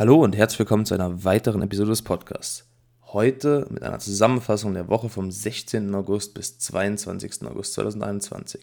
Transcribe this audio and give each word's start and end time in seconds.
Hallo 0.00 0.24
und 0.24 0.34
herzlich 0.34 0.60
willkommen 0.60 0.86
zu 0.86 0.94
einer 0.94 1.24
weiteren 1.24 1.60
Episode 1.60 1.90
des 1.90 2.00
Podcasts. 2.00 2.64
Heute 3.08 3.66
mit 3.68 3.82
einer 3.82 3.98
Zusammenfassung 3.98 4.72
der 4.72 4.88
Woche 4.88 5.10
vom 5.10 5.30
16. 5.30 5.94
August 5.94 6.32
bis 6.32 6.58
22. 6.58 7.42
August 7.42 7.74
2021. 7.74 8.62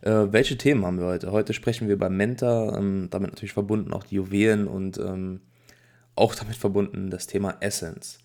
Äh, 0.00 0.10
welche 0.30 0.56
Themen 0.56 0.86
haben 0.86 0.98
wir 0.98 1.08
heute? 1.08 1.30
Heute 1.30 1.52
sprechen 1.52 1.88
wir 1.88 1.94
über 1.96 2.08
Menta, 2.08 2.74
ähm, 2.78 3.08
damit 3.10 3.32
natürlich 3.32 3.52
verbunden 3.52 3.92
auch 3.92 4.04
die 4.04 4.14
Juwelen 4.14 4.66
und 4.66 4.96
ähm, 4.96 5.42
auch 6.16 6.34
damit 6.34 6.56
verbunden 6.56 7.10
das 7.10 7.26
Thema 7.26 7.54
Essence. 7.60 8.16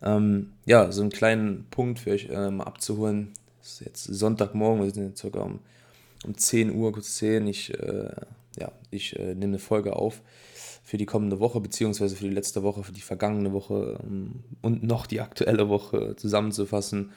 Ähm, 0.00 0.52
ja, 0.66 0.92
so 0.92 1.00
einen 1.00 1.10
kleinen 1.10 1.66
Punkt 1.68 1.98
für 1.98 2.12
euch 2.12 2.28
äh, 2.30 2.52
mal 2.52 2.62
abzuholen. 2.62 3.32
Es 3.60 3.72
ist 3.72 3.80
jetzt 3.80 4.04
Sonntagmorgen, 4.04 4.84
wir 4.84 4.90
sind 4.92 5.08
jetzt 5.08 5.18
circa 5.18 5.40
um, 5.40 5.58
um 6.24 6.38
10 6.38 6.76
Uhr, 6.76 6.92
kurz 6.92 7.16
10. 7.16 7.48
Ich, 7.48 7.74
äh, 7.74 8.12
ja, 8.56 8.70
ich 8.92 9.18
äh, 9.18 9.34
nehme 9.34 9.54
eine 9.54 9.58
Folge 9.58 9.96
auf 9.96 10.22
für 10.88 10.96
die 10.96 11.04
kommende 11.04 11.38
Woche, 11.38 11.60
beziehungsweise 11.60 12.16
für 12.16 12.24
die 12.24 12.34
letzte 12.34 12.62
Woche, 12.62 12.82
für 12.82 12.92
die 12.92 13.02
vergangene 13.02 13.52
Woche 13.52 14.00
ähm, 14.02 14.42
und 14.62 14.82
noch 14.82 15.04
die 15.04 15.20
aktuelle 15.20 15.68
Woche 15.68 16.16
zusammenzufassen. 16.16 17.12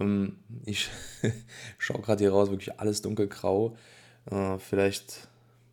Ähm, 0.00 0.38
ich 0.64 0.88
schaue 1.78 2.00
gerade 2.00 2.24
hier 2.24 2.32
raus, 2.32 2.50
wirklich 2.50 2.80
alles 2.80 3.02
dunkelgrau. 3.02 3.76
Äh, 4.30 4.58
vielleicht 4.58 5.28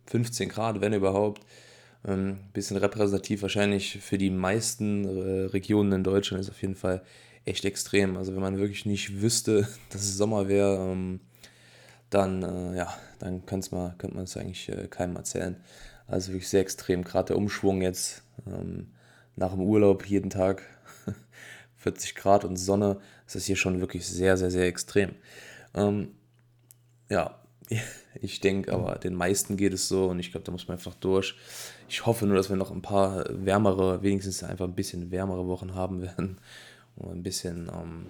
15 0.08 0.50
Grad, 0.50 0.82
wenn 0.82 0.92
überhaupt. 0.92 1.46
Ähm, 2.06 2.40
bisschen 2.52 2.76
repräsentativ 2.76 3.40
wahrscheinlich 3.40 3.98
für 3.98 4.18
die 4.18 4.28
meisten 4.28 5.06
äh, 5.06 5.46
Regionen 5.46 5.92
in 5.92 6.04
Deutschland 6.04 6.42
ist 6.42 6.50
auf 6.50 6.60
jeden 6.60 6.76
Fall 6.76 7.02
echt 7.46 7.64
extrem. 7.64 8.18
Also 8.18 8.34
wenn 8.34 8.42
man 8.42 8.58
wirklich 8.58 8.84
nicht 8.84 9.22
wüsste, 9.22 9.66
dass 9.88 10.02
es 10.02 10.18
Sommer 10.18 10.48
wäre, 10.48 11.18
dann 12.10 12.42
äh, 12.42 12.76
ja, 12.76 12.92
dann 13.20 13.46
könnte 13.46 13.74
man 13.74 14.24
es 14.24 14.36
eigentlich 14.36 14.70
keinem 14.90 15.16
erzählen. 15.16 15.56
Also 16.08 16.32
wirklich 16.32 16.48
sehr 16.48 16.62
extrem. 16.62 17.04
Gerade 17.04 17.28
der 17.28 17.36
Umschwung 17.36 17.82
jetzt 17.82 18.22
ähm, 18.46 18.88
nach 19.36 19.52
dem 19.52 19.60
Urlaub 19.60 20.06
jeden 20.06 20.30
Tag 20.30 20.62
40 21.76 22.14
Grad 22.14 22.44
und 22.44 22.56
Sonne, 22.56 22.98
ist 23.26 23.36
das 23.36 23.44
hier 23.44 23.56
schon 23.56 23.80
wirklich 23.80 24.06
sehr, 24.06 24.36
sehr, 24.36 24.50
sehr 24.50 24.66
extrem. 24.66 25.14
Ähm, 25.74 26.08
ja, 27.10 27.38
ich 28.20 28.40
denke 28.40 28.72
aber, 28.72 28.96
den 28.96 29.14
meisten 29.14 29.58
geht 29.58 29.74
es 29.74 29.86
so 29.86 30.06
und 30.06 30.18
ich 30.18 30.32
glaube, 30.32 30.44
da 30.44 30.52
muss 30.52 30.66
man 30.66 30.78
einfach 30.78 30.94
durch. 30.94 31.36
Ich 31.88 32.06
hoffe 32.06 32.26
nur, 32.26 32.36
dass 32.36 32.48
wir 32.48 32.56
noch 32.56 32.70
ein 32.70 32.82
paar 32.82 33.24
wärmere, 33.28 34.02
wenigstens 34.02 34.42
einfach 34.42 34.64
ein 34.64 34.74
bisschen 34.74 35.10
wärmere 35.10 35.46
Wochen 35.46 35.74
haben 35.74 36.00
werden 36.00 36.38
und 36.96 37.10
ein 37.10 37.22
bisschen, 37.22 37.70
ähm, 37.72 38.06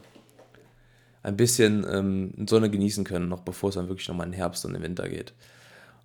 ein 1.24 1.36
bisschen 1.36 1.84
ähm, 1.90 2.46
Sonne 2.48 2.70
genießen 2.70 3.02
können, 3.02 3.28
noch 3.28 3.40
bevor 3.40 3.70
es 3.70 3.74
dann 3.74 3.88
wirklich 3.88 4.08
nochmal 4.08 4.26
in 4.26 4.32
den 4.32 4.38
Herbst 4.38 4.64
und 4.64 4.72
den 4.72 4.82
Winter 4.82 5.08
geht. 5.08 5.34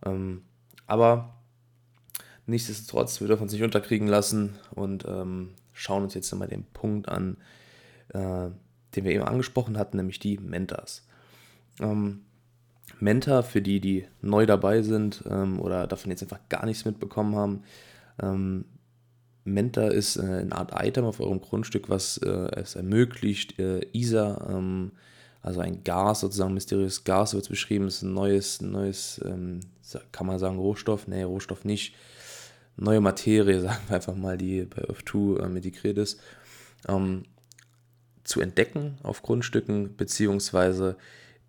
Ähm, 0.04 0.42
aber 0.88 1.36
nichtsdestotrotz, 2.46 3.20
wir 3.22 3.28
dürfen 3.28 3.44
uns 3.44 3.54
nicht 3.54 3.64
unterkriegen 3.64 4.08
lassen 4.08 4.56
und 4.72 5.06
ähm, 5.08 5.52
schauen 5.72 6.04
uns 6.04 6.14
jetzt 6.14 6.32
nochmal 6.32 6.48
den 6.48 6.66
Punkt 6.66 7.10
an, 7.10 7.38
äh, 8.10 8.50
den 8.96 9.04
wir 9.04 9.12
eben 9.12 9.24
angesprochen 9.24 9.78
hatten, 9.78 9.98
nämlich 9.98 10.20
die 10.20 10.38
Mentas. 10.38 11.06
Ähm, 11.80 12.22
Mentor, 13.00 13.44
für 13.44 13.62
die, 13.62 13.80
die 13.80 14.06
neu 14.22 14.46
dabei 14.46 14.82
sind 14.82 15.24
ähm, 15.30 15.60
oder 15.60 15.88
davon 15.88 16.12
jetzt 16.12 16.24
einfach 16.24 16.40
gar 16.50 16.66
nichts 16.66 16.86
mitbekommen 16.86 17.36
haben. 17.36 17.64
Ähm, 18.22 18.66
Mentor 19.46 19.92
ist 19.92 20.18
äh, 20.18 20.22
eine 20.22 20.56
Art 20.56 20.72
Item 20.76 21.06
auf 21.06 21.20
eurem 21.20 21.42
Grundstück, 21.42 21.90
was 21.90 22.18
äh, 22.18 22.30
es 22.56 22.76
ermöglicht, 22.76 23.60
äh, 23.60 23.82
ISA, 23.94 24.48
ähm, 24.50 24.92
also 25.42 25.60
ein 25.60 25.84
Gas, 25.84 26.22
sozusagen 26.22 26.54
mysteriöses 26.54 27.04
Gas 27.04 27.34
wird 27.34 27.44
es 27.44 27.50
beschrieben, 27.50 27.88
ist 27.88 28.02
ein 28.02 28.14
neues, 28.14 28.62
neues 28.62 29.22
ähm, 29.26 29.60
kann 30.14 30.26
man 30.26 30.40
sagen, 30.40 30.58
Rohstoff? 30.58 31.08
Nee, 31.08 31.24
Rohstoff 31.24 31.66
nicht. 31.66 31.96
Neue 32.76 33.02
Materie, 33.02 33.62
sagen 33.62 33.82
wir 33.88 33.96
einfach 33.96 34.16
mal, 34.16 34.38
die 34.38 34.66
bei 34.66 34.84
Earth2 34.84 35.44
ähm, 35.44 35.56
integriert 35.56 35.98
ist, 35.98 36.20
ähm, 36.88 37.24
zu 38.24 38.42
entdecken 38.42 38.98
auf 39.04 39.22
Grundstücken, 39.22 39.96
beziehungsweise 39.96 40.98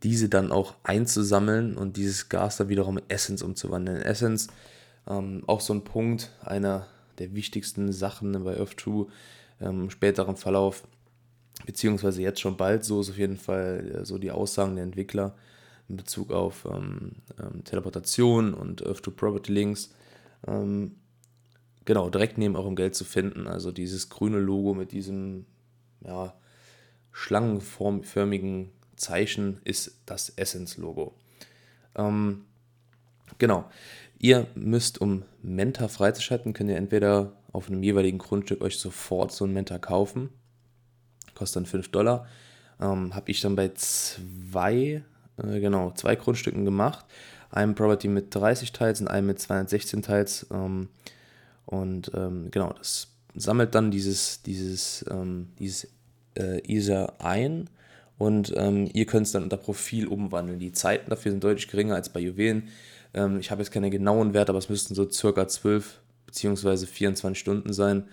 diese 0.02 0.28
dann 0.28 0.52
auch 0.52 0.74
einzusammeln 0.82 1.76
und 1.76 1.96
dieses 1.96 2.28
Gas 2.28 2.58
dann 2.58 2.68
wiederum 2.68 2.98
in 2.98 3.04
Essence 3.08 3.42
umzuwandeln. 3.42 4.02
Essence, 4.02 4.48
ähm, 5.08 5.42
auch 5.46 5.60
so 5.60 5.72
ein 5.72 5.84
Punkt, 5.84 6.30
einer 6.42 6.86
der 7.18 7.34
wichtigsten 7.34 7.92
Sachen 7.92 8.44
bei 8.44 8.58
Earth 8.58 8.80
2 8.80 9.06
ähm, 9.60 9.84
im 9.84 9.90
späteren 9.90 10.36
Verlauf, 10.36 10.82
beziehungsweise 11.64 12.22
jetzt 12.22 12.40
schon 12.40 12.56
bald, 12.56 12.84
so 12.84 13.00
ist 13.00 13.10
auf 13.10 13.18
jeden 13.18 13.38
Fall 13.38 14.00
äh, 14.00 14.04
so 14.04 14.18
die 14.18 14.30
Aussagen 14.30 14.74
der 14.74 14.84
Entwickler 14.84 15.34
in 15.88 15.96
Bezug 15.96 16.32
auf 16.32 16.66
ähm, 16.70 17.12
ähm 17.38 17.64
Teleportation 17.64 18.54
und 18.54 18.84
Earth 18.86 19.04
2 19.04 19.10
Property 19.12 19.52
Links. 19.52 19.90
Genau, 21.84 22.10
direkt 22.10 22.38
neben 22.38 22.56
eurem 22.56 22.76
Geld 22.76 22.94
zu 22.94 23.04
finden. 23.04 23.46
Also 23.46 23.72
dieses 23.72 24.08
grüne 24.08 24.38
Logo 24.38 24.74
mit 24.74 24.92
diesem 24.92 25.46
ja, 26.04 26.34
schlangenförmigen 27.12 28.70
Zeichen 28.96 29.60
ist 29.64 30.00
das 30.06 30.30
Essence-Logo. 30.30 31.14
Ähm, 31.96 32.44
genau. 33.38 33.70
Ihr 34.18 34.46
müsst, 34.54 35.00
um 35.00 35.24
Menta 35.42 35.88
freizuschalten, 35.88 36.52
könnt 36.52 36.70
ihr 36.70 36.76
entweder 36.76 37.32
auf 37.52 37.68
einem 37.68 37.82
jeweiligen 37.82 38.18
Grundstück 38.18 38.62
euch 38.62 38.78
sofort 38.78 39.32
so 39.32 39.44
ein 39.44 39.52
Menta 39.52 39.78
kaufen. 39.78 40.30
Kostet 41.34 41.56
dann 41.56 41.66
5 41.66 41.88
Dollar. 41.90 42.26
Ähm, 42.80 43.14
Habe 43.14 43.30
ich 43.30 43.40
dann 43.40 43.56
bei 43.56 43.70
zwei, 43.74 45.02
äh, 45.36 45.60
genau, 45.60 45.92
zwei 45.92 46.16
Grundstücken 46.16 46.64
gemacht. 46.64 47.04
Einem 47.50 47.74
Property 47.74 48.08
mit 48.08 48.34
30 48.34 48.72
Teils 48.72 49.00
und 49.00 49.08
einem 49.08 49.28
mit 49.28 49.38
216 49.38 50.02
Teils. 50.02 50.46
Ähm, 50.50 50.88
und 51.66 52.10
ähm, 52.14 52.50
genau, 52.50 52.72
das 52.72 53.08
sammelt 53.34 53.74
dann 53.74 53.90
dieses, 53.90 54.42
dieses, 54.42 55.04
ähm, 55.10 55.48
dieses 55.58 55.88
äh, 56.38 56.60
Ether 56.66 57.14
ein 57.20 57.68
und 58.18 58.52
ähm, 58.56 58.88
ihr 58.92 59.06
könnt 59.06 59.26
es 59.26 59.32
dann 59.32 59.42
unter 59.42 59.56
Profil 59.56 60.06
umwandeln. 60.06 60.58
Die 60.58 60.72
Zeiten 60.72 61.10
dafür 61.10 61.32
sind 61.32 61.42
deutlich 61.42 61.68
geringer 61.68 61.94
als 61.94 62.08
bei 62.08 62.20
Juwelen. 62.20 62.68
Ähm, 63.12 63.40
ich 63.40 63.50
habe 63.50 63.62
jetzt 63.62 63.72
keine 63.72 63.90
genauen 63.90 64.34
Werte, 64.34 64.50
aber 64.50 64.58
es 64.58 64.68
müssten 64.68 64.94
so 64.94 65.10
circa 65.10 65.48
12 65.48 66.00
bzw. 66.26 66.86
24 66.86 67.38
Stunden 67.38 67.72
sein, 67.72 68.04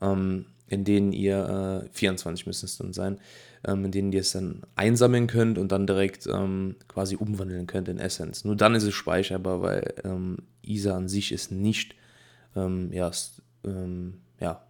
ähm, 0.00 0.46
in 0.68 0.84
denen 0.84 1.12
ihr, 1.12 1.84
äh, 1.84 1.88
24 1.92 2.46
müssen 2.46 2.64
es 2.64 2.78
dann 2.78 2.94
sein, 2.94 3.18
ähm, 3.64 3.84
in 3.84 3.92
denen 3.92 4.12
ihr 4.12 4.20
es 4.20 4.32
dann 4.32 4.62
einsammeln 4.74 5.26
könnt 5.26 5.58
und 5.58 5.70
dann 5.70 5.86
direkt 5.86 6.26
ähm, 6.26 6.76
quasi 6.88 7.16
umwandeln 7.16 7.66
könnt 7.66 7.88
in 7.88 7.98
Essence. 7.98 8.44
Nur 8.44 8.56
dann 8.56 8.74
ist 8.74 8.84
es 8.84 8.94
speicherbar, 8.94 9.60
weil 9.60 9.94
ähm, 10.04 10.38
ISA 10.62 10.96
an 10.96 11.08
sich 11.08 11.32
ist 11.32 11.52
nicht 11.52 11.94
ja, 12.54 13.10
ja, 14.40 14.62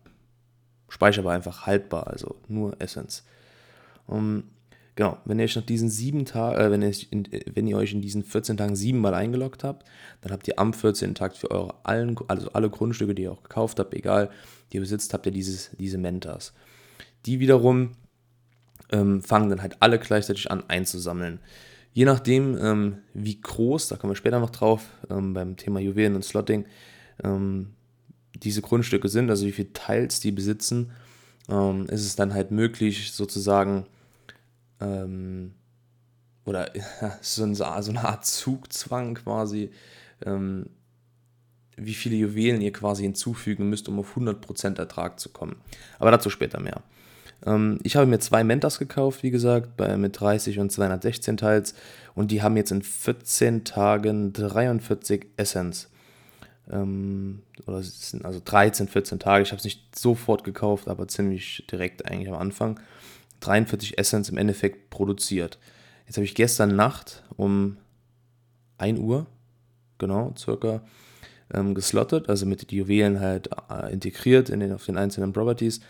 speicherbar 0.88 1.34
einfach 1.34 1.66
haltbar, 1.66 2.06
also 2.06 2.36
nur 2.48 2.80
Essence. 2.80 3.24
Um, 4.06 4.44
Genau, 4.94 5.16
wenn 5.24 5.38
ihr 5.38 5.44
euch 5.44 5.56
nach 5.56 5.64
diesen 5.64 5.88
sieben 5.88 6.26
Tagen, 6.26 6.60
äh, 6.60 6.70
wenn, 6.70 6.82
ihr, 6.82 6.92
wenn 7.54 7.66
ihr 7.66 7.78
euch 7.78 7.92
in 7.92 8.02
diesen 8.02 8.22
14 8.22 8.58
Tagen 8.58 8.76
siebenmal 8.76 9.14
eingeloggt 9.14 9.64
habt, 9.64 9.86
dann 10.20 10.32
habt 10.32 10.46
ihr 10.48 10.58
am 10.58 10.74
14. 10.74 11.14
Tag 11.14 11.34
für 11.34 11.50
eure 11.50 11.74
allen, 11.84 12.16
also 12.28 12.50
alle 12.52 12.68
Grundstücke, 12.68 13.14
die 13.14 13.22
ihr 13.22 13.32
auch 13.32 13.42
gekauft 13.42 13.78
habt, 13.78 13.94
egal, 13.94 14.28
die 14.70 14.76
ihr 14.76 14.82
besitzt, 14.82 15.14
habt 15.14 15.24
ihr 15.24 15.32
dieses, 15.32 15.70
diese 15.78 15.96
Mentas. 15.96 16.52
Die 17.24 17.40
wiederum 17.40 17.92
ähm, 18.90 19.22
fangen 19.22 19.48
dann 19.48 19.62
halt 19.62 19.76
alle 19.80 19.98
gleichzeitig 19.98 20.50
an 20.50 20.64
einzusammeln. 20.68 21.40
Je 21.94 22.04
nachdem, 22.04 22.58
ähm, 22.58 22.98
wie 23.14 23.40
groß, 23.40 23.88
da 23.88 23.96
kommen 23.96 24.10
wir 24.10 24.16
später 24.16 24.40
noch 24.40 24.50
drauf, 24.50 24.84
ähm, 25.08 25.32
beim 25.32 25.56
Thema 25.56 25.80
Juwelen 25.80 26.16
und 26.16 26.24
Slotting, 26.24 26.66
ähm, 27.22 27.74
diese 28.34 28.62
Grundstücke 28.62 29.08
sind, 29.08 29.30
also 29.30 29.46
wie 29.46 29.52
viele 29.52 29.72
Teils 29.72 30.20
die 30.20 30.32
besitzen, 30.32 30.92
ähm, 31.48 31.86
ist 31.86 32.04
es 32.04 32.16
dann 32.16 32.34
halt 32.34 32.50
möglich, 32.50 33.12
sozusagen 33.12 33.86
ähm, 34.80 35.52
oder 36.44 36.70
so, 37.20 37.44
eine, 37.44 38.04
Art 38.04 38.26
Zugzwang 38.26 39.14
quasi, 39.14 39.70
ähm, 40.24 40.66
wie 41.76 41.94
viele 41.94 42.16
Juwelen 42.16 42.60
ihr 42.60 42.72
quasi 42.72 43.02
hinzufügen 43.02 43.68
müsst, 43.68 43.88
um 43.88 43.98
auf 43.98 44.16
100% 44.16 44.78
Ertrag 44.78 45.18
zu 45.18 45.30
kommen. 45.30 45.56
Aber 45.98 46.10
dazu 46.10 46.30
später 46.30 46.60
mehr. 46.60 46.82
Ähm, 47.44 47.78
ich 47.82 47.96
habe 47.96 48.06
mir 48.06 48.18
zwei 48.18 48.44
Mentas 48.44 48.78
gekauft, 48.78 49.22
wie 49.22 49.30
gesagt, 49.30 49.76
bei, 49.76 49.96
mit 49.96 50.20
30 50.20 50.58
und 50.58 50.70
216 50.70 51.36
Teils 51.36 51.74
und 52.14 52.30
die 52.30 52.42
haben 52.42 52.56
jetzt 52.56 52.72
in 52.72 52.82
14 52.82 53.64
Tagen 53.64 54.32
43 54.32 55.26
Essence. 55.36 55.88
Ähm, 56.72 57.42
oder 57.66 57.76
also 57.76 58.42
13, 58.44 58.88
14 58.88 59.18
Tage. 59.18 59.42
Ich 59.42 59.50
habe 59.50 59.58
es 59.58 59.64
nicht 59.64 59.96
sofort 59.96 60.44
gekauft, 60.44 60.88
aber 60.88 61.06
ziemlich 61.08 61.64
direkt 61.70 62.06
eigentlich 62.06 62.28
am 62.28 62.40
Anfang. 62.40 62.80
43 63.40 63.98
Essence 63.98 64.28
im 64.28 64.38
Endeffekt 64.38 64.90
produziert. 64.90 65.58
Jetzt 66.06 66.16
habe 66.16 66.24
ich 66.24 66.34
gestern 66.34 66.74
Nacht 66.74 67.22
um 67.36 67.76
1 68.78 68.98
Uhr, 68.98 69.26
genau, 69.98 70.34
circa, 70.36 70.82
ähm, 71.52 71.74
geslottet, 71.74 72.28
also 72.28 72.46
mit 72.46 72.70
den 72.70 72.78
Juwelen 72.78 73.20
halt 73.20 73.50
äh, 73.70 73.92
integriert 73.92 74.50
in 74.50 74.60
den, 74.60 74.72
auf 74.72 74.86
den 74.86 74.96
einzelnen 74.96 75.32
Properties 75.32 75.80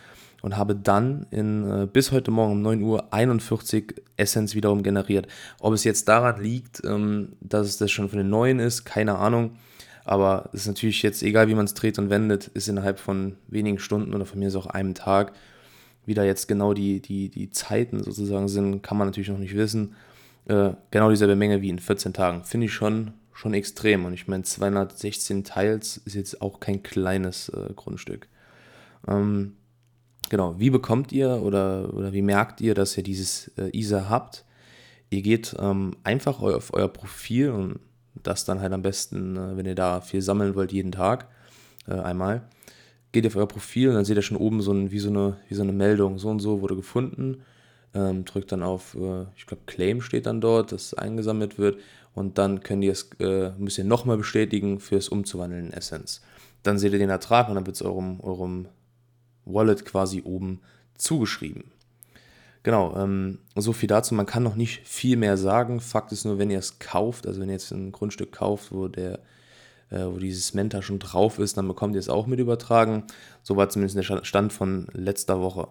und 0.42 0.56
habe 0.56 0.74
dann 0.74 1.26
in, 1.30 1.70
äh, 1.70 1.86
bis 1.86 2.12
heute 2.12 2.30
Morgen 2.30 2.52
um 2.52 2.62
9 2.62 2.82
Uhr 2.82 3.12
41 3.12 3.94
Essence 4.16 4.54
wiederum 4.54 4.82
generiert. 4.82 5.28
Ob 5.60 5.72
es 5.72 5.84
jetzt 5.84 6.08
daran 6.08 6.42
liegt, 6.42 6.82
ähm, 6.84 7.36
dass 7.40 7.68
es 7.68 7.78
das 7.78 7.90
schon 7.90 8.08
von 8.08 8.18
den 8.18 8.28
neuen 8.28 8.58
ist, 8.58 8.84
keine 8.84 9.16
Ahnung. 9.16 9.56
Aber 10.04 10.50
es 10.52 10.62
ist 10.62 10.66
natürlich 10.66 11.02
jetzt, 11.02 11.22
egal 11.22 11.48
wie 11.48 11.54
man 11.54 11.64
es 11.64 11.74
dreht 11.74 11.98
und 11.98 12.10
wendet, 12.10 12.48
ist 12.48 12.68
innerhalb 12.68 12.98
von 12.98 13.36
wenigen 13.48 13.78
Stunden 13.78 14.14
oder 14.14 14.26
von 14.26 14.38
mir 14.38 14.48
ist 14.48 14.56
auch 14.56 14.66
einem 14.66 14.94
Tag, 14.94 15.32
wie 16.04 16.14
da 16.14 16.24
jetzt 16.24 16.48
genau 16.48 16.74
die, 16.74 17.00
die, 17.00 17.28
die 17.28 17.50
Zeiten 17.50 18.02
sozusagen 18.02 18.48
sind, 18.48 18.82
kann 18.82 18.98
man 18.98 19.06
natürlich 19.06 19.28
noch 19.28 19.38
nicht 19.38 19.54
wissen. 19.54 19.94
Äh, 20.46 20.70
genau 20.90 21.10
dieselbe 21.10 21.36
Menge 21.36 21.62
wie 21.62 21.68
in 21.68 21.78
14 21.78 22.12
Tagen. 22.12 22.44
Finde 22.44 22.66
ich 22.66 22.74
schon, 22.74 23.12
schon 23.32 23.54
extrem. 23.54 24.04
Und 24.04 24.12
ich 24.12 24.26
meine, 24.26 24.42
216 24.42 25.44
Teils 25.44 25.98
ist 25.98 26.14
jetzt 26.14 26.42
auch 26.42 26.58
kein 26.58 26.82
kleines 26.82 27.48
äh, 27.50 27.72
Grundstück. 27.76 28.26
Ähm, 29.06 29.54
genau, 30.28 30.58
wie 30.58 30.70
bekommt 30.70 31.12
ihr 31.12 31.40
oder, 31.42 31.94
oder 31.94 32.12
wie 32.12 32.22
merkt 32.22 32.60
ihr, 32.60 32.74
dass 32.74 32.96
ihr 32.96 33.04
dieses 33.04 33.52
äh, 33.56 33.70
ISA 33.76 34.08
habt? 34.08 34.44
Ihr 35.10 35.22
geht 35.22 35.54
ähm, 35.60 35.94
einfach 36.02 36.40
auf 36.40 36.74
euer 36.74 36.88
Profil 36.88 37.50
und 37.50 37.78
das 38.22 38.44
dann 38.44 38.60
halt 38.60 38.72
am 38.72 38.82
besten, 38.82 39.36
äh, 39.36 39.56
wenn 39.56 39.66
ihr 39.66 39.74
da 39.74 40.00
viel 40.00 40.22
sammeln 40.22 40.54
wollt, 40.54 40.72
jeden 40.72 40.92
Tag 40.92 41.28
äh, 41.86 41.94
einmal. 41.94 42.42
Geht 43.12 43.26
auf 43.26 43.36
euer 43.36 43.48
Profil 43.48 43.90
und 43.90 43.94
dann 43.94 44.04
seht 44.04 44.16
ihr 44.16 44.22
schon 44.22 44.36
oben 44.36 44.62
so 44.62 44.72
ein, 44.72 44.90
wie, 44.90 44.98
so 44.98 45.10
eine, 45.10 45.36
wie 45.48 45.54
so 45.54 45.62
eine 45.62 45.72
Meldung, 45.72 46.18
so 46.18 46.28
und 46.28 46.40
so 46.40 46.62
wurde 46.62 46.76
gefunden. 46.76 47.42
Ähm, 47.94 48.24
drückt 48.24 48.52
dann 48.52 48.62
auf, 48.62 48.94
äh, 48.94 49.26
ich 49.36 49.46
glaube, 49.46 49.64
Claim 49.66 50.00
steht 50.00 50.26
dann 50.26 50.40
dort, 50.40 50.72
dass 50.72 50.94
eingesammelt 50.94 51.58
wird. 51.58 51.78
Und 52.14 52.38
dann 52.38 52.62
könnt 52.62 52.84
ihr 52.84 52.92
es, 52.92 53.10
äh, 53.20 53.50
müsst 53.58 53.78
ihr 53.78 53.84
nochmal 53.84 54.16
bestätigen 54.16 54.80
fürs 54.80 55.08
Umzuwandeln 55.08 55.66
in 55.66 55.72
Essence. 55.72 56.22
Dann 56.62 56.78
seht 56.78 56.92
ihr 56.92 56.98
den 56.98 57.10
Ertrag 57.10 57.48
und 57.48 57.54
dann 57.54 57.66
wird 57.66 57.76
es 57.76 57.82
eurem, 57.82 58.20
eurem 58.20 58.68
Wallet 59.44 59.84
quasi 59.84 60.22
oben 60.24 60.60
zugeschrieben. 60.94 61.64
Genau, 62.62 62.96
ähm, 62.96 63.38
so 63.56 63.72
viel 63.72 63.88
dazu. 63.88 64.14
Man 64.14 64.26
kann 64.26 64.42
noch 64.42 64.54
nicht 64.54 64.86
viel 64.86 65.16
mehr 65.16 65.36
sagen. 65.36 65.80
Fakt 65.80 66.12
ist 66.12 66.24
nur, 66.24 66.38
wenn 66.38 66.50
ihr 66.50 66.58
es 66.58 66.78
kauft, 66.78 67.26
also 67.26 67.40
wenn 67.40 67.48
ihr 67.48 67.54
jetzt 67.54 67.72
ein 67.72 67.90
Grundstück 67.92 68.32
kauft, 68.32 68.72
wo 68.72 68.88
der 68.88 69.18
äh, 69.92 70.06
wo 70.06 70.18
dieses 70.18 70.54
Menta 70.54 70.80
schon 70.80 70.98
drauf 70.98 71.38
ist, 71.38 71.56
dann 71.56 71.68
bekommt 71.68 71.94
ihr 71.94 72.00
es 72.00 72.08
auch 72.08 72.26
mit 72.26 72.40
übertragen. 72.40 73.04
So 73.42 73.56
war 73.56 73.68
zumindest 73.68 73.96
der 73.96 74.24
Stand 74.24 74.52
von 74.52 74.86
letzter 74.92 75.40
Woche. 75.40 75.68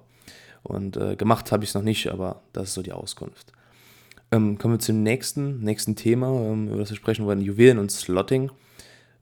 Und 0.63 0.95
äh, 0.95 1.15
gemacht 1.15 1.51
habe 1.51 1.63
ich 1.63 1.71
es 1.71 1.73
noch 1.73 1.81
nicht, 1.81 2.11
aber 2.11 2.43
das 2.53 2.69
ist 2.69 2.73
so 2.75 2.83
die 2.83 2.91
Auskunft. 2.91 3.51
Ähm, 4.31 4.57
kommen 4.57 4.75
wir 4.75 4.79
zum 4.79 5.01
nächsten, 5.01 5.61
nächsten 5.61 5.95
Thema, 5.95 6.27
ähm, 6.27 6.67
über 6.67 6.77
das 6.77 6.91
wir 6.91 6.97
sprechen 6.97 7.25
wollen, 7.25 7.41
Juwelen 7.41 7.79
und 7.79 7.91
Slotting. 7.91 8.51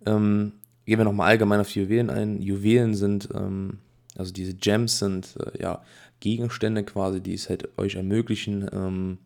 Ähm, 0.06 0.52
gehen 0.86 1.00
wir 1.00 1.06
nochmal 1.06 1.30
allgemein 1.30 1.62
auf 1.62 1.72
die 1.72 1.80
Juwelen 1.80 2.10
ein. 2.10 2.42
Juwelen 2.42 2.94
sind, 2.94 3.30
ähm, 3.34 3.80
also 4.18 4.34
diese 4.34 4.54
Gems 4.54 5.00
sind 5.00 5.36
äh, 5.38 5.62
ja 5.62 5.82
Gegenstände 6.20 6.84
quasi, 6.84 7.22
die 7.22 7.34
es 7.34 7.50
halt 7.50 7.78
euch 7.78 7.96
ermöglichen, 7.96 8.70
ähm, 8.72 9.18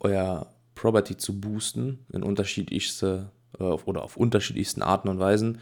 euer 0.00 0.52
Property 0.74 1.16
zu 1.16 1.40
boosten 1.40 2.04
in 2.12 2.22
unterschiedlichste 2.22 3.30
äh, 3.58 3.64
oder 3.64 4.02
auf 4.02 4.16
unterschiedlichsten 4.16 4.82
Arten 4.82 5.08
und 5.08 5.18
Weisen. 5.18 5.58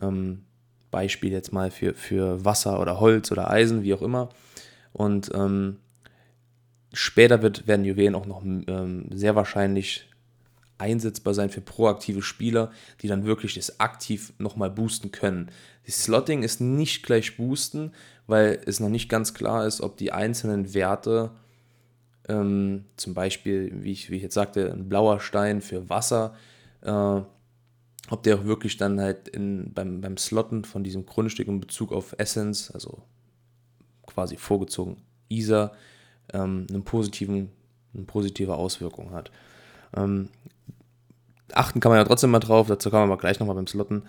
Ähm, 0.00 0.44
Beispiel 0.90 1.32
jetzt 1.32 1.52
mal 1.52 1.70
für, 1.70 1.94
für 1.94 2.44
Wasser 2.44 2.80
oder 2.80 3.00
Holz 3.00 3.30
oder 3.30 3.50
Eisen, 3.50 3.82
wie 3.82 3.94
auch 3.94 4.02
immer. 4.02 4.30
Und 4.92 5.30
ähm, 5.34 5.76
später 6.92 7.42
wird, 7.42 7.66
werden 7.66 7.84
Juwelen 7.84 8.14
auch 8.14 8.26
noch 8.26 8.42
ähm, 8.44 9.06
sehr 9.12 9.36
wahrscheinlich 9.36 10.07
einsetzbar 10.78 11.34
sein 11.34 11.50
für 11.50 11.60
proaktive 11.60 12.22
Spieler, 12.22 12.70
die 13.02 13.08
dann 13.08 13.24
wirklich 13.24 13.54
das 13.54 13.80
aktiv 13.80 14.32
nochmal 14.38 14.70
boosten 14.70 15.10
können. 15.12 15.50
Die 15.86 15.90
Slotting 15.90 16.42
ist 16.42 16.60
nicht 16.60 17.02
gleich 17.02 17.36
boosten, 17.36 17.92
weil 18.26 18.60
es 18.66 18.80
noch 18.80 18.88
nicht 18.88 19.08
ganz 19.08 19.34
klar 19.34 19.66
ist, 19.66 19.80
ob 19.80 19.96
die 19.96 20.12
einzelnen 20.12 20.74
Werte, 20.74 21.30
ähm, 22.28 22.84
zum 22.96 23.14
Beispiel, 23.14 23.72
wie 23.82 23.92
ich, 23.92 24.10
wie 24.10 24.16
ich 24.16 24.22
jetzt 24.22 24.34
sagte, 24.34 24.72
ein 24.72 24.88
blauer 24.88 25.20
Stein 25.20 25.60
für 25.60 25.88
Wasser, 25.88 26.34
äh, 26.82 27.20
ob 28.10 28.22
der 28.22 28.36
auch 28.36 28.44
wirklich 28.44 28.76
dann 28.76 29.00
halt 29.00 29.28
in, 29.28 29.72
beim, 29.74 30.00
beim 30.00 30.16
Slotten 30.16 30.64
von 30.64 30.84
diesem 30.84 31.06
Grundstück 31.06 31.48
in 31.48 31.60
Bezug 31.60 31.92
auf 31.92 32.14
Essence, 32.18 32.70
also 32.70 33.02
quasi 34.06 34.36
vorgezogen 34.36 34.98
ISA, 35.28 35.72
ähm, 36.32 36.66
einen 36.70 36.84
positiven, 36.84 37.50
eine 37.94 38.04
positive 38.04 38.54
Auswirkung 38.54 39.10
hat. 39.10 39.30
Ähm, 39.96 40.28
achten 41.52 41.80
kann 41.80 41.90
man 41.90 41.98
ja 41.98 42.04
trotzdem 42.04 42.30
mal 42.30 42.40
drauf, 42.40 42.66
dazu 42.68 42.90
kommen 42.90 43.08
wir 43.08 43.12
aber 43.12 43.20
gleich 43.20 43.40
nochmal 43.40 43.56
beim 43.56 43.66
Slotten. 43.66 44.02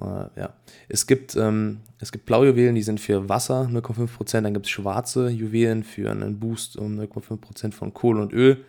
Äh, 0.00 0.40
ja. 0.40 0.54
Es 0.88 1.06
gibt, 1.06 1.36
ähm, 1.36 1.80
es 1.98 2.12
gibt 2.12 2.26
Blaujuwelen, 2.26 2.74
die 2.74 2.82
sind 2.82 3.00
für 3.00 3.28
Wasser 3.28 3.68
0,5%, 3.70 4.40
dann 4.42 4.54
gibt 4.54 4.66
es 4.66 4.70
schwarze 4.70 5.28
Juwelen 5.28 5.84
für 5.84 6.10
einen 6.10 6.38
Boost 6.38 6.76
um 6.76 6.98
0,5% 6.98 7.72
von 7.72 7.94
Kohle 7.94 8.22
und 8.22 8.32
Öl. 8.32 8.64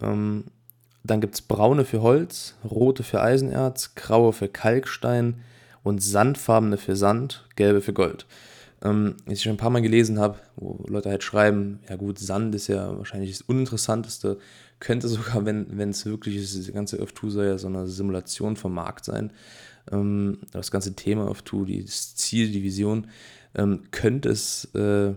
Ähm, 0.00 0.44
dann 1.04 1.20
gibt 1.20 1.34
es 1.34 1.42
braune 1.42 1.84
für 1.84 2.02
Holz, 2.02 2.54
rote 2.68 3.02
für 3.02 3.22
Eisenerz, 3.22 3.94
graue 3.94 4.32
für 4.32 4.48
Kalkstein 4.48 5.40
und 5.82 6.02
sandfarbene 6.02 6.78
für 6.78 6.96
Sand, 6.96 7.46
gelbe 7.54 7.80
für 7.80 7.92
Gold. 7.92 8.26
Ähm, 8.82 9.16
ich 9.26 9.42
schon 9.42 9.52
ein 9.52 9.58
paar 9.58 9.70
Mal 9.70 9.82
gelesen 9.82 10.18
habe, 10.18 10.38
wo 10.56 10.84
Leute 10.88 11.10
halt 11.10 11.22
schreiben, 11.22 11.80
ja 11.88 11.96
gut, 11.96 12.18
Sand 12.18 12.54
ist 12.54 12.66
ja 12.66 12.96
wahrscheinlich 12.98 13.30
das 13.30 13.42
Uninteressanteste, 13.42 14.38
könnte 14.80 15.08
sogar, 15.08 15.44
wenn 15.44 15.90
es 15.90 16.06
wirklich 16.06 16.36
ist, 16.36 16.54
diese 16.54 16.72
ganze 16.72 16.96
Öftu 16.96 17.30
soll 17.30 17.46
ja 17.46 17.58
so 17.58 17.66
eine 17.68 17.86
Simulation 17.86 18.56
vom 18.56 18.74
Markt 18.74 19.04
sein. 19.04 19.32
Ähm, 19.90 20.38
das 20.52 20.70
ganze 20.70 20.94
Thema 20.94 21.28
Öftu, 21.28 21.64
das 21.64 22.14
Ziel, 22.16 22.50
die 22.50 22.62
Vision, 22.62 23.08
ähm, 23.54 23.84
könnte 23.90 24.28
es, 24.28 24.66
äh, 24.74 25.14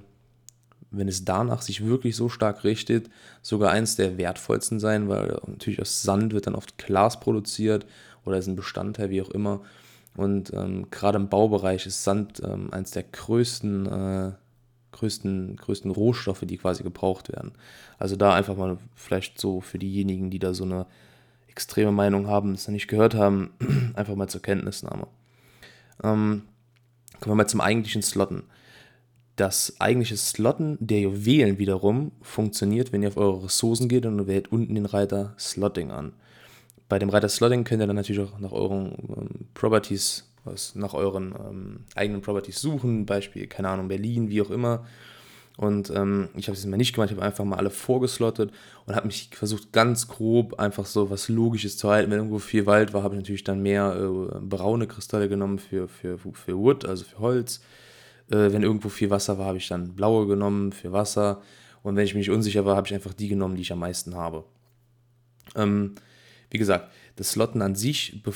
wenn 0.91 1.07
es 1.07 1.25
danach 1.25 1.61
sich 1.61 1.85
wirklich 1.85 2.15
so 2.15 2.29
stark 2.29 2.63
richtet, 2.63 3.09
sogar 3.41 3.71
eins 3.71 3.95
der 3.95 4.17
wertvollsten 4.17 4.79
sein, 4.79 5.07
weil 5.09 5.39
natürlich 5.45 5.81
aus 5.81 6.01
Sand 6.01 6.33
wird 6.33 6.47
dann 6.47 6.55
oft 6.55 6.77
Glas 6.77 7.19
produziert 7.19 7.85
oder 8.25 8.37
ist 8.37 8.47
ein 8.47 8.55
Bestandteil, 8.55 9.09
wie 9.09 9.21
auch 9.21 9.29
immer. 9.29 9.61
Und 10.15 10.51
ähm, 10.53 10.87
gerade 10.89 11.17
im 11.17 11.29
Baubereich 11.29 11.85
ist 11.85 12.03
Sand 12.03 12.41
ähm, 12.43 12.73
eines 12.73 12.91
der 12.91 13.03
größten, 13.03 13.85
äh, 13.85 14.31
größten, 14.91 15.55
größten 15.57 15.91
Rohstoffe, 15.91 16.43
die 16.43 16.57
quasi 16.57 16.83
gebraucht 16.83 17.29
werden. 17.29 17.51
Also 17.97 18.15
da 18.15 18.33
einfach 18.33 18.55
mal 18.55 18.77
vielleicht 18.95 19.39
so 19.39 19.61
für 19.61 19.79
diejenigen, 19.79 20.29
die 20.29 20.39
da 20.39 20.53
so 20.53 20.63
eine 20.63 20.85
extreme 21.47 21.91
Meinung 21.91 22.27
haben, 22.27 22.53
das 22.53 22.67
noch 22.67 22.73
nicht 22.73 22.87
gehört 22.87 23.15
haben, 23.15 23.51
einfach 23.95 24.15
mal 24.15 24.27
zur 24.27 24.41
Kenntnisnahme. 24.41 25.07
Ähm, 26.03 26.43
kommen 27.19 27.31
wir 27.31 27.35
mal 27.35 27.47
zum 27.47 27.61
eigentlichen 27.61 28.01
Slotten. 28.01 28.43
Das 29.35 29.79
eigentliche 29.79 30.17
Slotten 30.17 30.77
der 30.79 30.99
Juwelen 30.99 31.59
wiederum 31.59 32.11
funktioniert, 32.21 32.91
wenn 32.91 33.03
ihr 33.03 33.09
auf 33.09 33.17
eure 33.17 33.45
Ressourcen 33.45 33.87
geht 33.87 34.05
und 34.05 34.27
wählt 34.27 34.51
unten 34.51 34.75
den 34.75 34.85
Reiter 34.85 35.33
Slotting 35.37 35.91
an. 35.91 36.13
Bei 36.89 36.99
dem 36.99 37.09
Reiter 37.09 37.29
Slotting 37.29 37.63
könnt 37.63 37.81
ihr 37.81 37.87
dann 37.87 37.95
natürlich 37.95 38.21
auch 38.21 38.39
nach 38.39 38.51
euren 38.51 38.93
ähm, 39.15 39.47
Properties, 39.53 40.28
nach 40.75 40.93
euren 40.93 41.33
ähm, 41.33 41.79
eigenen 41.95 42.21
Properties 42.21 42.59
suchen, 42.59 43.05
Beispiel, 43.05 43.47
keine 43.47 43.69
Ahnung, 43.69 43.87
Berlin, 43.87 44.29
wie 44.29 44.41
auch 44.41 44.49
immer. 44.49 44.85
Und 45.59 45.89
ähm, 45.89 46.29
ich 46.37 46.47
habe 46.47 46.57
es 46.57 46.65
mal 46.65 46.77
nicht 46.77 46.93
gemacht, 46.93 47.11
ich 47.11 47.17
habe 47.17 47.25
einfach 47.25 47.43
mal 47.43 47.57
alle 47.57 47.69
vorgeslottet 47.69 48.51
und 48.85 48.95
habe 48.95 49.07
mich 49.07 49.29
versucht, 49.33 49.73
ganz 49.73 50.07
grob 50.07 50.57
einfach 50.57 50.85
so 50.85 51.09
was 51.09 51.27
Logisches 51.27 51.77
zu 51.77 51.89
halten. 51.89 52.09
Wenn 52.09 52.19
irgendwo 52.19 52.39
viel 52.39 52.65
Wald 52.65 52.93
war, 52.93 53.03
habe 53.03 53.15
ich 53.15 53.19
natürlich 53.19 53.43
dann 53.43 53.61
mehr 53.61 53.93
äh, 53.93 54.39
braune 54.39 54.87
Kristalle 54.87 55.27
genommen 55.27 55.59
für, 55.59 55.89
für, 55.89 56.17
für 56.17 56.57
Wood, 56.57 56.85
also 56.85 57.03
für 57.03 57.19
Holz. 57.19 57.61
Äh, 58.31 58.53
wenn 58.53 58.63
irgendwo 58.63 58.87
viel 58.87 59.09
Wasser 59.09 59.37
war, 59.37 59.47
habe 59.47 59.57
ich 59.57 59.67
dann 59.67 59.95
blaue 59.95 60.27
genommen 60.27 60.71
für 60.71 60.93
Wasser. 60.93 61.41
Und 61.83 61.97
wenn 61.97 62.05
ich 62.05 62.15
mich 62.15 62.29
unsicher 62.29 62.63
war, 62.63 62.77
habe 62.77 62.87
ich 62.87 62.93
einfach 62.93 63.13
die 63.13 63.27
genommen, 63.27 63.55
die 63.55 63.63
ich 63.63 63.73
am 63.73 63.79
meisten 63.79 64.15
habe. 64.15 64.45
Ähm, 65.55 65.95
wie 66.51 66.57
gesagt, 66.57 66.89
das 67.19 67.31
Slotten 67.31 67.61
an 67.61 67.75
sich 67.75 68.23
be 68.23 68.31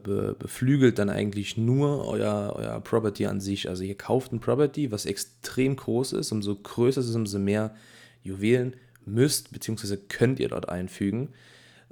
be 0.00 0.36
beflügelt 0.38 1.00
dann 1.00 1.10
eigentlich 1.10 1.56
nur 1.56 2.06
euer, 2.06 2.52
euer 2.54 2.80
Property 2.80 3.26
an 3.26 3.40
sich. 3.40 3.68
Also 3.68 3.82
ihr 3.82 3.96
kauft 3.96 4.32
ein 4.32 4.38
Property, 4.38 4.92
was 4.92 5.04
extrem 5.04 5.74
groß 5.74 6.12
ist. 6.12 6.30
Umso 6.30 6.54
größer 6.54 7.00
es 7.00 7.08
ist, 7.08 7.16
umso 7.16 7.40
mehr 7.40 7.74
Juwelen 8.22 8.76
müsst 9.04 9.50
bzw. 9.50 9.96
könnt 9.96 10.38
ihr 10.38 10.48
dort 10.48 10.68
einfügen. 10.68 11.30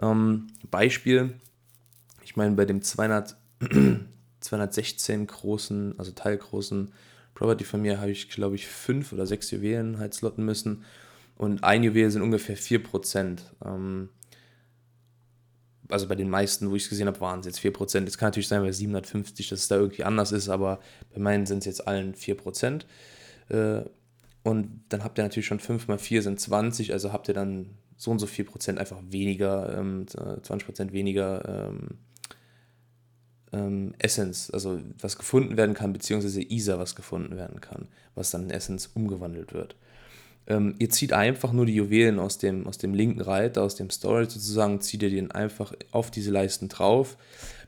Ähm, 0.00 0.46
Beispiel, 0.70 1.34
ich 2.22 2.36
meine, 2.36 2.54
bei 2.54 2.66
dem 2.66 2.82
200, 2.82 3.34
216 4.38 5.26
großen, 5.26 5.98
also 5.98 6.12
teilgroßen 6.12 6.92
Property 7.34 7.64
von 7.64 7.82
mir 7.82 8.00
habe 8.00 8.12
ich, 8.12 8.30
glaube 8.30 8.54
ich, 8.54 8.68
fünf 8.68 9.12
oder 9.12 9.26
sechs 9.26 9.50
Juwelen 9.50 9.98
halt 9.98 10.14
slotten 10.14 10.44
müssen. 10.44 10.84
Und 11.36 11.64
ein 11.64 11.82
Juwel 11.82 12.12
sind 12.12 12.22
ungefähr 12.22 12.56
4%. 12.56 13.40
Ähm, 13.64 14.10
also 15.92 16.08
bei 16.08 16.14
den 16.14 16.30
meisten, 16.30 16.70
wo 16.70 16.76
ich 16.76 16.84
es 16.84 16.88
gesehen 16.88 17.06
habe, 17.06 17.20
waren 17.20 17.40
es 17.40 17.46
jetzt 17.46 17.60
4%. 17.60 18.06
Es 18.06 18.18
kann 18.18 18.28
natürlich 18.28 18.48
sein, 18.48 18.62
bei 18.62 18.72
750, 18.72 19.48
dass 19.48 19.60
es 19.60 19.68
da 19.68 19.76
irgendwie 19.76 20.04
anders 20.04 20.32
ist, 20.32 20.48
aber 20.48 20.80
bei 21.12 21.20
meinen 21.20 21.46
sind 21.46 21.58
es 21.58 21.66
jetzt 21.66 21.86
allen 21.86 22.14
4%. 22.14 22.84
Äh, 23.50 23.82
und 24.44 24.82
dann 24.88 25.04
habt 25.04 25.18
ihr 25.18 25.24
natürlich 25.24 25.46
schon 25.46 25.60
5 25.60 25.88
mal 25.88 25.98
4 25.98 26.22
sind 26.22 26.40
20, 26.40 26.92
also 26.92 27.12
habt 27.12 27.28
ihr 27.28 27.34
dann 27.34 27.70
so 27.96 28.10
und 28.10 28.18
so 28.18 28.26
4% 28.26 28.78
einfach 28.78 28.98
weniger, 29.10 29.78
ähm, 29.78 30.06
20% 30.06 30.92
weniger 30.92 31.68
ähm, 31.68 31.98
ähm, 33.52 33.94
Essence, 33.98 34.50
also 34.50 34.80
was 35.00 35.16
gefunden 35.16 35.56
werden 35.56 35.74
kann, 35.74 35.92
beziehungsweise 35.92 36.42
ISA, 36.42 36.78
was 36.78 36.96
gefunden 36.96 37.36
werden 37.36 37.60
kann, 37.60 37.88
was 38.14 38.30
dann 38.30 38.44
in 38.44 38.50
Essence 38.50 38.88
umgewandelt 38.94 39.52
wird. 39.52 39.76
Ähm, 40.46 40.74
ihr 40.78 40.90
zieht 40.90 41.12
einfach 41.12 41.52
nur 41.52 41.66
die 41.66 41.74
Juwelen 41.74 42.18
aus 42.18 42.38
dem, 42.38 42.66
aus 42.66 42.78
dem 42.78 42.94
linken 42.94 43.20
Reiter, 43.20 43.62
aus 43.62 43.76
dem 43.76 43.90
Storage 43.90 44.30
sozusagen, 44.30 44.80
zieht 44.80 45.02
ihr 45.02 45.10
den 45.10 45.30
einfach 45.30 45.72
auf 45.92 46.10
diese 46.10 46.32
Leisten 46.32 46.68
drauf. 46.68 47.16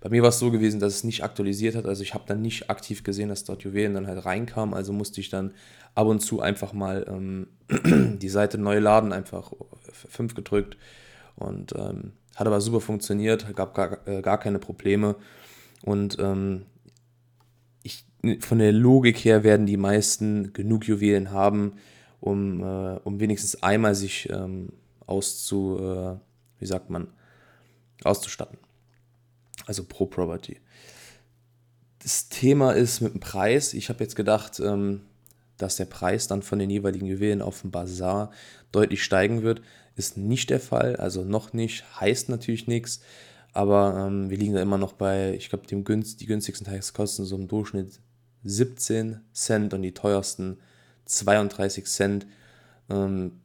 Bei 0.00 0.10
mir 0.10 0.22
war 0.22 0.30
es 0.30 0.38
so 0.38 0.50
gewesen, 0.50 0.80
dass 0.80 0.94
es 0.94 1.04
nicht 1.04 1.22
aktualisiert 1.22 1.76
hat, 1.76 1.86
also 1.86 2.02
ich 2.02 2.14
habe 2.14 2.24
dann 2.26 2.42
nicht 2.42 2.70
aktiv 2.70 3.04
gesehen, 3.04 3.28
dass 3.28 3.44
dort 3.44 3.62
Juwelen 3.62 3.94
dann 3.94 4.06
halt 4.06 4.24
reinkamen, 4.24 4.74
also 4.74 4.92
musste 4.92 5.20
ich 5.20 5.30
dann 5.30 5.52
ab 5.94 6.06
und 6.08 6.20
zu 6.20 6.40
einfach 6.40 6.72
mal 6.72 7.06
ähm, 7.08 7.46
die 8.18 8.28
Seite 8.28 8.58
neu 8.58 8.80
laden, 8.80 9.12
einfach 9.12 9.52
5 9.92 10.34
gedrückt. 10.34 10.76
Und 11.36 11.74
ähm, 11.76 12.12
hat 12.36 12.46
aber 12.46 12.60
super 12.60 12.80
funktioniert, 12.80 13.54
gab 13.54 13.74
gar, 13.74 14.06
äh, 14.06 14.22
gar 14.22 14.38
keine 14.38 14.58
Probleme. 14.58 15.16
Und 15.82 16.18
ähm, 16.18 16.62
ich, 17.82 18.04
von 18.40 18.58
der 18.58 18.72
Logik 18.72 19.18
her 19.24 19.44
werden 19.44 19.66
die 19.66 19.76
meisten 19.76 20.52
genug 20.52 20.86
Juwelen 20.86 21.30
haben, 21.30 21.74
um, 22.24 22.62
äh, 22.62 22.98
um 23.04 23.20
wenigstens 23.20 23.62
einmal 23.62 23.94
sich 23.94 24.30
ähm, 24.30 24.70
auszu, 25.06 25.78
äh, 25.78 26.16
wie 26.58 26.66
sagt 26.66 26.88
man, 26.88 27.08
auszustatten. 28.02 28.56
Also 29.66 29.84
pro 29.84 30.06
Property. 30.06 30.58
Das 32.02 32.30
Thema 32.30 32.72
ist 32.72 33.02
mit 33.02 33.12
dem 33.12 33.20
Preis. 33.20 33.74
Ich 33.74 33.90
habe 33.90 34.02
jetzt 34.02 34.16
gedacht, 34.16 34.58
ähm, 34.58 35.02
dass 35.58 35.76
der 35.76 35.84
Preis 35.84 36.26
dann 36.26 36.42
von 36.42 36.58
den 36.58 36.70
jeweiligen 36.70 37.06
Juwelen 37.06 37.42
auf 37.42 37.60
dem 37.60 37.70
Bazar 37.70 38.30
deutlich 38.72 39.04
steigen 39.04 39.42
wird. 39.42 39.60
Ist 39.94 40.16
nicht 40.16 40.48
der 40.48 40.60
Fall, 40.60 40.96
also 40.96 41.24
noch 41.24 41.52
nicht, 41.52 41.84
heißt 42.00 42.30
natürlich 42.30 42.66
nichts, 42.66 43.00
aber 43.52 44.06
ähm, 44.06 44.30
wir 44.30 44.38
liegen 44.38 44.54
da 44.54 44.62
immer 44.62 44.78
noch 44.78 44.94
bei, 44.94 45.34
ich 45.34 45.50
glaube, 45.50 45.66
Günst, 45.84 46.20
die 46.20 46.26
günstigsten 46.26 46.66
Tags 46.66 46.94
kosten 46.94 47.24
so 47.24 47.36
im 47.36 47.48
Durchschnitt 47.48 48.00
17 48.42 49.20
Cent 49.32 49.74
und 49.74 49.82
die 49.82 49.92
teuersten 49.92 50.58
32 51.06 51.86
Cent. 51.86 52.26
Ähm, 52.90 53.40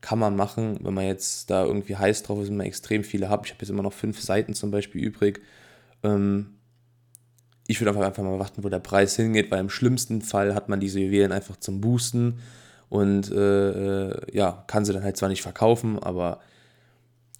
kann 0.00 0.18
man 0.18 0.34
machen, 0.34 0.78
wenn 0.82 0.94
man 0.94 1.04
jetzt 1.04 1.50
da 1.50 1.64
irgendwie 1.64 1.96
heiß 1.96 2.22
drauf 2.22 2.40
ist, 2.40 2.48
wenn 2.48 2.56
man 2.56 2.66
extrem 2.66 3.04
viele 3.04 3.28
hat. 3.28 3.44
Ich 3.44 3.52
habe 3.52 3.60
jetzt 3.62 3.70
immer 3.70 3.82
noch 3.82 3.92
fünf 3.92 4.20
Seiten 4.20 4.54
zum 4.54 4.70
Beispiel 4.70 5.02
übrig. 5.02 5.40
Ähm, 6.02 6.54
ich 7.66 7.80
würde 7.80 7.90
einfach, 8.04 8.22
mal 8.22 8.38
warten, 8.38 8.64
wo 8.64 8.68
der 8.68 8.80
Preis 8.80 9.16
hingeht, 9.16 9.50
weil 9.50 9.60
im 9.60 9.70
schlimmsten 9.70 10.22
Fall 10.22 10.54
hat 10.54 10.68
man 10.68 10.80
diese 10.80 11.00
Juwelen 11.00 11.32
einfach 11.32 11.56
zum 11.56 11.80
Boosten 11.80 12.40
und 12.88 13.30
äh, 13.30 14.08
äh 14.08 14.36
ja, 14.36 14.64
kann 14.66 14.84
sie 14.84 14.92
dann 14.92 15.04
halt 15.04 15.16
zwar 15.16 15.28
nicht 15.28 15.42
verkaufen, 15.42 15.98
aber 15.98 16.40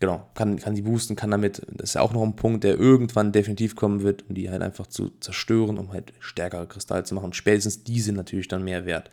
genau, 0.00 0.26
kann, 0.35 0.59
kann 0.59 0.75
die 0.75 0.83
boosten, 0.83 1.14
kann 1.14 1.30
damit, 1.30 1.62
das 1.71 1.90
ist 1.90 1.95
ja 1.95 2.00
auch 2.00 2.12
noch 2.12 2.23
ein 2.23 2.35
Punkt, 2.35 2.64
der 2.64 2.78
irgendwann 2.78 3.33
definitiv 3.33 3.76
kommen 3.76 4.02
wird, 4.02 4.25
um 4.28 4.35
die 4.35 4.50
halt 4.50 4.62
einfach 4.62 4.87
zu 4.87 5.11
zerstören, 5.21 5.78
um 5.78 5.92
halt 5.92 6.12
stärkere 6.19 6.66
Kristalle 6.66 7.04
zu 7.04 7.14
machen. 7.14 7.33
Spätestens 7.33 7.85
die 7.85 8.00
sind 8.00 8.16
natürlich 8.16 8.49
dann 8.49 8.64
mehr 8.64 8.87
wert. 8.87 9.11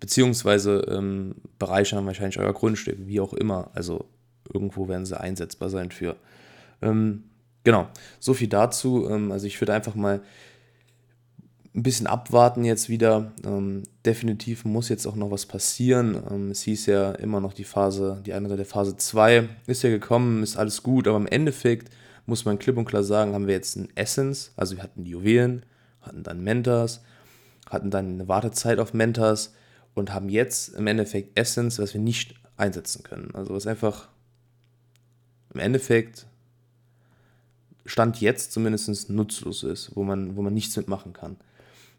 Beziehungsweise 0.00 0.84
ähm, 0.90 1.36
bereichern 1.58 2.04
wahrscheinlich 2.04 2.38
euer 2.38 2.52
Grundstück, 2.52 2.98
wie 3.06 3.20
auch 3.20 3.32
immer. 3.32 3.70
Also 3.72 4.04
irgendwo 4.52 4.88
werden 4.88 5.06
sie 5.06 5.18
einsetzbar 5.18 5.70
sein 5.70 5.90
für. 5.90 6.16
Ähm, 6.82 7.24
genau, 7.64 7.88
so 8.20 8.34
viel 8.34 8.48
dazu. 8.48 9.08
Ähm, 9.08 9.32
also 9.32 9.46
ich 9.46 9.58
würde 9.60 9.72
einfach 9.72 9.94
mal 9.94 10.20
ein 11.76 11.82
bisschen 11.82 12.06
abwarten 12.06 12.64
jetzt 12.64 12.88
wieder. 12.88 13.32
Ähm, 13.44 13.82
definitiv 14.04 14.64
muss 14.64 14.88
jetzt 14.88 15.06
auch 15.06 15.14
noch 15.14 15.30
was 15.30 15.44
passieren. 15.44 16.20
Ähm, 16.30 16.50
es 16.50 16.62
hieß 16.62 16.86
ja 16.86 17.12
immer 17.12 17.40
noch 17.40 17.52
die 17.52 17.64
Phase, 17.64 18.22
die 18.24 18.32
eine 18.32 18.56
der 18.56 18.64
Phase 18.64 18.96
2 18.96 19.48
ist 19.66 19.82
ja 19.82 19.90
gekommen, 19.90 20.42
ist 20.42 20.56
alles 20.56 20.82
gut, 20.82 21.06
aber 21.06 21.18
im 21.18 21.26
Endeffekt 21.26 21.90
muss 22.24 22.44
man 22.44 22.58
klipp 22.58 22.78
und 22.78 22.86
klar 22.86 23.04
sagen, 23.04 23.34
haben 23.34 23.46
wir 23.46 23.54
jetzt 23.54 23.76
ein 23.76 23.88
Essence, 23.94 24.52
also 24.56 24.76
wir 24.76 24.82
hatten 24.82 25.04
die 25.04 25.10
Juwelen, 25.10 25.64
hatten 26.00 26.22
dann 26.22 26.42
Mentors, 26.42 27.02
hatten 27.68 27.90
dann 27.90 28.14
eine 28.14 28.26
Wartezeit 28.26 28.78
auf 28.78 28.94
Mentors 28.94 29.52
und 29.94 30.12
haben 30.12 30.28
jetzt 30.30 30.74
im 30.74 30.86
Endeffekt 30.86 31.38
Essence, 31.38 31.78
was 31.78 31.92
wir 31.92 32.00
nicht 32.00 32.34
einsetzen 32.56 33.02
können. 33.02 33.30
Also 33.34 33.54
was 33.54 33.66
einfach 33.66 34.08
im 35.52 35.60
Endeffekt 35.60 36.26
Stand 37.84 38.20
jetzt 38.20 38.50
zumindest 38.50 39.10
nutzlos 39.10 39.62
ist, 39.62 39.94
wo 39.94 40.02
man, 40.02 40.36
wo 40.36 40.42
man 40.42 40.54
nichts 40.54 40.76
mitmachen 40.76 41.12
kann. 41.12 41.36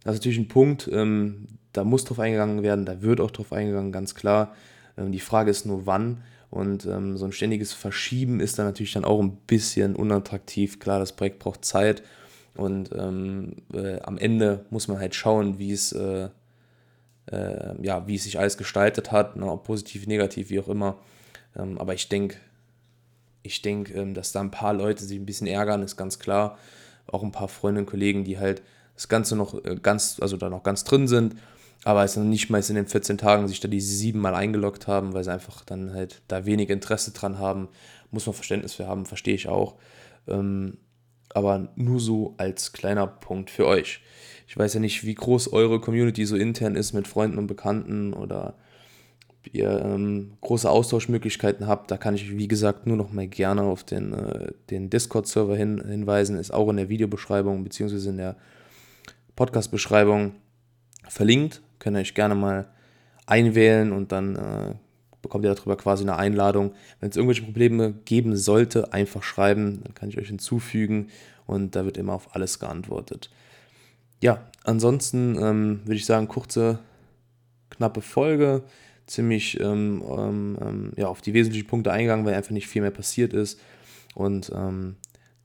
Das 0.08 0.16
ist 0.16 0.22
natürlich 0.22 0.40
ein 0.40 0.48
Punkt, 0.48 0.90
ähm, 0.90 1.48
da 1.74 1.84
muss 1.84 2.06
drauf 2.06 2.22
eingegangen 2.22 2.64
werden, 2.64 2.86
da 2.86 3.02
wird 3.02 3.20
auch 3.20 3.30
drauf 3.30 3.52
eingegangen, 3.52 3.92
ganz 3.92 4.16
klar. 4.16 4.56
Ähm, 4.98 5.12
die 5.12 5.20
Frage 5.20 5.52
ist 5.52 5.66
nur 5.66 5.86
wann. 5.86 6.24
Und 6.50 6.86
ähm, 6.86 7.18
so 7.18 7.26
ein 7.26 7.34
ständiges 7.34 7.74
Verschieben 7.74 8.40
ist 8.40 8.58
dann 8.58 8.68
natürlich 8.68 8.94
dann 8.94 9.04
auch 9.04 9.20
ein 9.20 9.36
bisschen 9.48 9.98
unattraktiv. 9.98 10.80
Klar, 10.80 11.00
das 11.00 11.12
Projekt 11.12 11.40
braucht 11.40 11.66
Zeit 11.66 12.04
und 12.56 12.90
ähm, 12.98 13.58
äh, 13.74 14.00
am 14.00 14.18
Ende 14.18 14.64
muss 14.70 14.88
man 14.88 14.98
halt 14.98 15.14
schauen, 15.14 15.60
wie 15.60 15.74
es, 15.74 15.92
äh, 15.92 16.30
äh, 17.30 17.86
ja, 17.86 18.08
wie 18.08 18.16
es 18.16 18.24
sich 18.24 18.40
alles 18.40 18.58
gestaltet 18.58 19.12
hat, 19.12 19.36
ne, 19.36 19.52
ob 19.52 19.66
positiv, 19.66 20.08
negativ, 20.08 20.50
wie 20.50 20.62
auch 20.62 20.70
immer. 20.70 21.00
Ähm, 21.54 21.78
aber 21.80 21.94
ich 21.94 22.08
denke, 22.08 22.38
ich 23.44 23.62
denke, 23.62 23.94
ähm, 23.94 24.14
dass 24.14 24.32
da 24.32 24.40
ein 24.40 24.52
paar 24.52 24.74
Leute 24.74 25.04
sich 25.04 25.20
ein 25.20 25.26
bisschen 25.26 25.48
ärgern, 25.48 25.84
ist 25.84 25.98
ganz 25.98 26.18
klar. 26.18 26.58
Auch 27.08 27.24
ein 27.24 27.34
paar 27.34 27.50
Freunde 27.50 27.82
und 27.82 27.88
Kollegen, 27.88 28.24
die 28.24 28.40
halt 28.40 28.62
das 28.98 29.08
Ganze 29.08 29.38
noch 29.38 29.63
äh, 29.63 29.77
ganz, 29.82 30.18
also 30.20 30.36
da 30.36 30.50
noch 30.50 30.63
ganz 30.63 30.84
drin 30.84 31.08
sind, 31.08 31.36
aber 31.86 32.04
es 32.04 32.16
dann 32.16 32.30
nicht 32.30 32.50
mal 32.50 32.62
in 32.68 32.75
den 32.75 32.88
14 32.88 33.18
Tagen 33.18 33.48
sich 33.48 33.62
da 33.62 33.70
diese 33.70 33.96
sieben 33.96 34.20
Mal 34.20 34.36
eingeloggt 34.36 34.88
haben, 34.88 35.13
weil 35.13 35.24
sie 35.24 35.32
einfach 35.32 35.63
dann 35.63 35.94
halt 35.94 36.22
da 36.27 36.46
wenig 36.46 36.70
Interesse 36.70 37.12
dran 37.12 37.39
haben. 37.39 37.70
Muss 38.12 38.25
man 38.25 38.36
Verständnis 38.36 38.74
für 38.74 38.88
haben, 38.88 39.06
verstehe 39.06 39.36
ich 39.36 39.48
auch. 39.48 39.75
Ähm, 40.27 40.77
aber 41.34 41.70
nur 41.75 42.00
so 42.00 42.34
als 42.38 42.74
kleiner 42.74 43.06
Punkt 43.06 43.50
für 43.50 43.68
euch. 43.68 44.01
Ich 44.48 44.58
weiß 44.58 44.74
ja 44.74 44.80
nicht, 44.80 45.06
wie 45.06 45.13
groß 45.13 45.54
eure 45.54 45.80
Community 45.80 46.25
so 46.25 46.36
intern 46.36 46.75
ist 46.75 46.94
mit 46.94 47.08
Freunden 47.08 47.38
und 47.38 47.48
Bekannten 47.48 48.13
oder 48.13 48.56
ihr 49.54 49.82
ähm, 49.82 50.34
große 50.42 50.70
Austauschmöglichkeiten 50.70 51.68
habt. 51.68 51.92
Da 51.92 51.98
kann 51.98 52.16
ich, 52.16 52.38
wie 52.38 52.48
gesagt, 52.48 52.88
nur 52.88 52.98
noch 52.98 53.12
mal 53.12 53.27
gerne 53.27 53.62
auf 53.62 53.84
den, 53.84 54.13
äh, 54.13 54.51
den 54.70 54.89
Discord-Server 54.89 55.56
hin, 55.56 55.84
hinweisen. 55.88 56.38
Ist 56.38 56.54
auch 56.54 56.70
in 56.70 56.77
der 56.77 56.89
Videobeschreibung 56.89 57.63
bzw. 57.63 58.10
in 58.10 58.18
der 58.18 58.36
Podcast-Beschreibung 59.38 60.34
verlinkt. 61.08 61.62
Könnt 61.79 61.96
ihr 61.96 62.01
euch 62.01 62.13
gerne 62.13 62.36
mal 62.36 62.67
einwählen 63.25 63.94
und 63.94 64.12
dann 64.12 64.36
äh, 64.36 64.75
bekommt 65.22 65.46
ihr 65.46 65.53
darüber 65.53 65.77
quasi 65.77 66.03
eine 66.03 66.17
Einladung. 66.17 66.74
Wenn 67.00 67.10
es 67.10 67.15
irgendwelche 67.15 67.44
Probleme 67.44 67.94
geben 68.03 68.36
sollte, 68.36 68.91
einfach 68.91 69.24
schreiben, 69.24 69.82
dann 69.84 69.94
kann 69.94 70.10
ich 70.10 70.17
euch 70.17 70.27
hinzufügen 70.27 71.10
und 71.46 71.75
da 71.75 71.86
wird 71.86 71.98
immer 71.98 72.13
auf 72.13 72.36
alles 72.36 72.60
geantwortet. 72.60 73.29
Ja, 74.22 74.50
ansonsten 74.63 75.38
ähm, 75.39 75.82
würde 75.86 75.96
ich 75.96 76.06
sagen, 76.06 76.27
kurze, 76.27 76.79
knappe 77.70 78.01
Folge, 78.01 78.63
ziemlich 79.06 79.60
ähm, 79.60 80.03
ähm, 80.10 80.58
ähm 80.60 80.91
ja, 80.98 81.08
auf 81.08 81.22
die 81.22 81.34
wesentlichen 81.34 81.67
Punkte 81.67 81.91
eingegangen, 81.91 82.25
weil 82.25 82.34
einfach 82.34 82.51
nicht 82.51 82.67
viel 82.67 82.82
mehr 82.82 82.91
passiert 82.91 83.34
ist. 83.34 83.60
Und 84.15 84.51
ähm, 84.56 84.96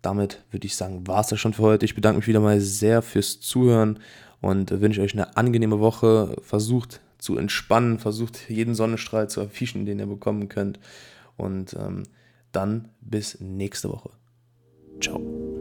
damit 0.02 0.42
würde 0.50 0.66
ich 0.66 0.76
sagen, 0.76 1.06
war 1.06 1.20
es 1.20 1.28
das 1.28 1.40
schon 1.40 1.54
für 1.54 1.62
heute. 1.62 1.84
Ich 1.84 1.94
bedanke 1.94 2.18
mich 2.18 2.28
wieder 2.28 2.40
mal 2.40 2.60
sehr 2.60 3.02
fürs 3.02 3.40
Zuhören 3.40 4.00
und 4.40 4.70
wünsche 4.80 5.00
euch 5.00 5.14
eine 5.14 5.36
angenehme 5.36 5.80
Woche. 5.80 6.36
Versucht 6.42 7.00
zu 7.18 7.38
entspannen, 7.38 7.98
versucht 7.98 8.50
jeden 8.50 8.74
Sonnenstrahl 8.74 9.30
zu 9.30 9.40
erfischen, 9.40 9.86
den 9.86 10.00
ihr 10.00 10.06
bekommen 10.06 10.48
könnt. 10.48 10.80
Und 11.36 11.74
ähm, 11.74 12.02
dann 12.50 12.88
bis 13.00 13.40
nächste 13.40 13.88
Woche. 13.88 14.10
Ciao. 15.00 15.51